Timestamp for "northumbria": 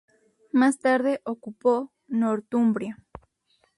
2.07-2.97